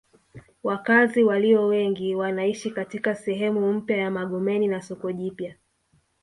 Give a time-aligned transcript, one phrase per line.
[0.63, 5.55] Wakazi walio wengi wanaishi katika sehemu mpya ya Magomeni na soko jipya